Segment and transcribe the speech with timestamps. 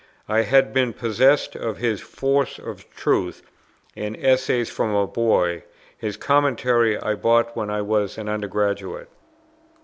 [0.27, 3.43] I had been possessed of his "Force of Truth"
[3.95, 5.61] and Essays from a boy;
[5.95, 9.09] his Commentary I bought when I was an under graduate.